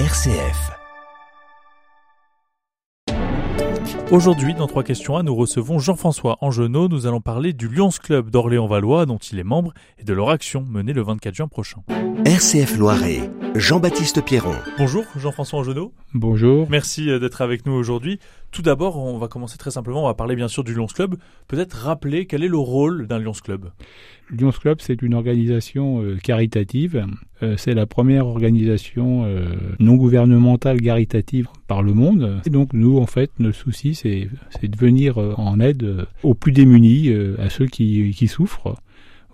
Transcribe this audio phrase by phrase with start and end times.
[0.00, 0.72] RCF.
[4.10, 6.88] Aujourd'hui, dans trois questions à, nous recevons Jean-François Angenot.
[6.88, 10.62] Nous allons parler du Lions Club d'Orléans-Valois, dont il est membre, et de leur action
[10.68, 11.82] menée le 24 juin prochain.
[12.24, 14.56] RCF Loiret, Jean-Baptiste Pierron.
[14.78, 15.92] Bonjour, Jean-François Angenot.
[16.12, 16.66] Bonjour.
[16.68, 18.18] Merci euh, d'être avec nous aujourd'hui.
[18.54, 20.04] Tout d'abord, on va commencer très simplement.
[20.04, 21.16] On va parler bien sûr du Lions Club.
[21.48, 23.72] Peut-être rappeler quel est le rôle d'un Lions Club?
[24.30, 27.04] Lions Club, c'est une organisation euh, caritative.
[27.42, 32.40] Euh, c'est la première organisation euh, non gouvernementale caritative par le monde.
[32.46, 34.28] Et donc nous, en fait, notre souci, c'est
[34.62, 38.76] de venir en aide aux plus démunis, à ceux qui souffrent.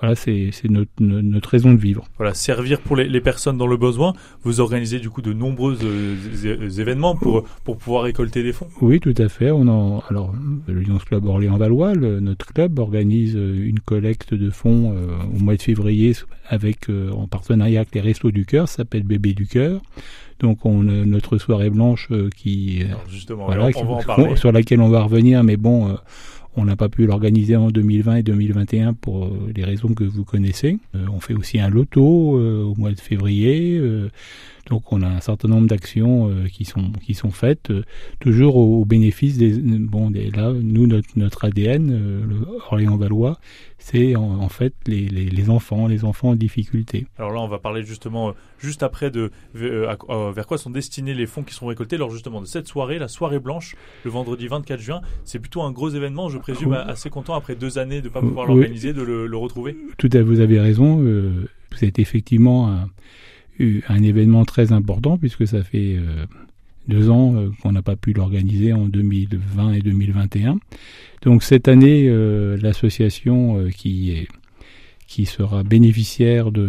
[0.00, 2.04] Voilà, c'est notre, notre, raison de vivre.
[2.18, 4.12] Voilà, servir pour les, les personnes dans le besoin.
[4.42, 8.68] Vous organisez du coup de nombreux euh, événements pour, pour pouvoir récolter des fonds.
[8.80, 9.50] Oui, tout à fait.
[9.50, 10.32] On en, alors,
[10.66, 15.56] le Lions Club Orléans-Valois, notre club organise euh, une collecte de fonds euh, au mois
[15.56, 16.12] de février
[16.48, 19.80] avec, euh, en partenariat avec les Restos du Cœur, ça s'appelle Bébé du Cœur.
[20.40, 23.94] Donc, on a notre soirée blanche euh, qui, Alors justement, voilà, on, qui- on va
[23.94, 24.36] en parler.
[24.36, 25.94] sur laquelle on va revenir, mais bon, euh,
[26.56, 30.24] on n'a pas pu l'organiser en 2020 et 2021 pour euh, les raisons que vous
[30.24, 30.78] connaissez.
[30.94, 33.80] Euh, on fait aussi un loto euh, au mois de février.
[34.68, 37.82] Euh, donc on a un certain nombre d'actions euh, qui sont qui sont faites euh,
[38.20, 42.36] toujours au, au bénéfice des bon des là nous notre notre ADN euh, le
[42.70, 43.38] Orléans Valois
[43.78, 47.06] c'est en, en fait les, les les enfants les enfants en difficulté.
[47.18, 50.58] Alors là, on va parler justement euh, juste après de euh, à- euh, vers quoi
[50.58, 51.96] sont destinés les fonds qui sont récoltés.
[51.96, 55.00] Lors justement de cette soirée, la soirée blanche, le vendredi 24 juin.
[55.24, 56.76] C'est plutôt un gros événement, je présume, Oui.
[56.76, 58.28] assez content après deux années de ne pas Oui.
[58.28, 59.76] pouvoir l'organiser, de le, le retrouver.
[59.96, 61.00] Tout à vous avez raison.
[61.02, 62.90] Euh, c'est effectivement un,
[63.58, 66.26] eu un événement très important puisque ça fait euh,
[66.88, 70.58] deux ans euh, qu'on n'a pas pu l'organiser en 2020 et 2021.
[71.22, 74.28] Donc cette année, euh, l'association qui est
[75.06, 76.68] qui sera bénéficiaire de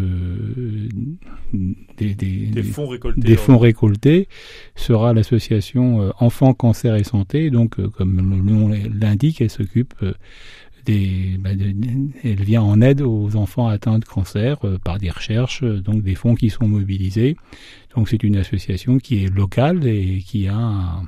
[1.97, 3.19] des, des- Des fonds récoltés.
[3.21, 4.27] des lors- fonds récoltés
[4.75, 7.49] sera l'association Enfants Cancer et Santé.
[7.49, 9.93] Donc, comme le nom l'indique, elle s'occupe
[10.85, 11.73] des, bah, de-
[12.23, 16.03] elle vient en aide aux enfants atteints de cancer euh, par des recherches, euh, donc
[16.03, 17.35] des fonds qui sont mobilisés.
[17.95, 21.01] Donc, c'est une association qui est locale et qui a un,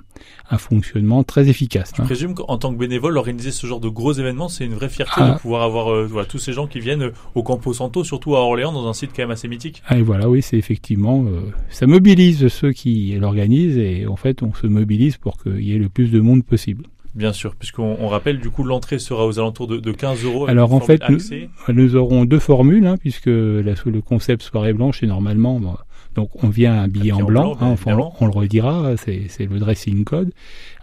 [0.50, 1.92] un fonctionnement très efficace.
[1.96, 2.06] Je hein.
[2.06, 5.14] présume qu'en tant que bénévole, organiser ce genre de gros événements, c'est une vraie fierté
[5.22, 5.34] Ah.
[5.34, 8.36] de pouvoir avoir euh, voilà, tous ces gens qui viennent euh, au Campo Santo, surtout
[8.36, 9.84] à Orléans, dans un site quand même assez mythique.
[9.88, 14.42] Ah, et voilà, oui, c'est effectivement, euh, ça mobilise ceux qui l'organisent et en fait,
[14.42, 16.86] on se mobilise pour qu'il y ait le plus de monde possible.
[17.14, 20.48] Bien sûr, puisqu'on on rappelle, du coup, l'entrée sera aux alentours de, de 15 euros.
[20.48, 21.02] Alors en fait,
[21.74, 25.76] nous, aurons deux formules, hein, puisque la- le concept soirée blanche est normalement, bon,
[26.16, 27.76] donc on vient un billet en en blanc, hein,
[28.20, 30.32] on, le redira, c'est le dressing code.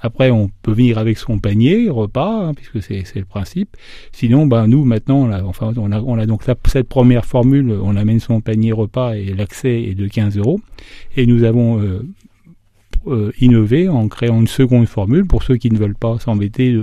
[0.01, 3.77] Après, on peut venir avec son panier repas, hein, puisque c'est le principe.
[4.13, 7.25] Sinon, ben nous maintenant, on a, enfin, on a, on a donc la- cette première
[7.25, 10.61] formule, on amène son panier repas et l'accès est de 15 euros.
[11.17, 12.07] Et nous avons euh,
[13.07, 16.77] euh, innové en créant une seconde formule pour ceux qui ne veulent pas s'embêter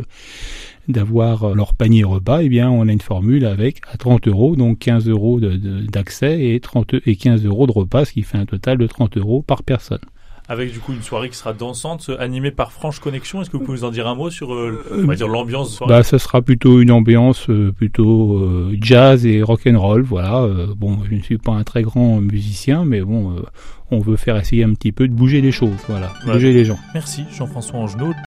[0.87, 4.55] d'avoir euh, leur panier repas, eh bien, on a une formule avec à 30 euros,
[4.55, 8.45] donc 15 euros d'accès et 30 et 15 euros de repas, ce qui fait un
[8.45, 9.99] total de 30 euros par personne.
[10.47, 13.41] Avec du coup une soirée qui sera dansante, euh, animée par Franche Connexion.
[13.41, 15.71] Est-ce que vous pouvez nous en dire un mot sur, euh, on va dire, l'ambiance
[15.71, 19.79] de soirée Bah, ça sera plutôt une ambiance euh, plutôt euh, jazz et rock and
[19.79, 20.43] roll, voilà.
[20.43, 23.41] Euh, bon, je ne suis pas un très grand musicien, mais bon, euh,
[23.91, 26.33] on veut faire essayer un petit peu de bouger les choses, voilà, Ouais.
[26.33, 26.77] bouger les gens.
[26.93, 28.13] Merci Jean-François Angenot.